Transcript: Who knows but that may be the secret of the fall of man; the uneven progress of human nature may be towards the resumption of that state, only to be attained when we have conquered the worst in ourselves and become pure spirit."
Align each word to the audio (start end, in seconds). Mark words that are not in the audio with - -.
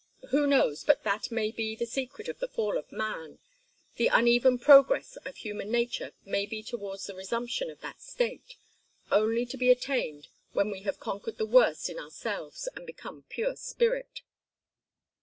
Who 0.29 0.47
knows 0.47 0.83
but 0.83 1.03
that 1.03 1.29
may 1.29 1.51
be 1.51 1.75
the 1.75 1.85
secret 1.85 2.27
of 2.27 2.39
the 2.39 2.47
fall 2.47 2.75
of 2.75 2.91
man; 2.91 3.37
the 3.97 4.07
uneven 4.07 4.57
progress 4.57 5.15
of 5.25 5.35
human 5.37 5.69
nature 5.69 6.13
may 6.25 6.47
be 6.47 6.63
towards 6.63 7.05
the 7.05 7.13
resumption 7.13 7.69
of 7.69 7.81
that 7.81 8.01
state, 8.01 8.55
only 9.11 9.45
to 9.45 9.57
be 9.57 9.69
attained 9.69 10.27
when 10.53 10.71
we 10.71 10.81
have 10.81 10.99
conquered 10.99 11.37
the 11.37 11.45
worst 11.45 11.87
in 11.87 11.99
ourselves 11.99 12.67
and 12.75 12.87
become 12.87 13.25
pure 13.29 13.55
spirit." 13.55 14.23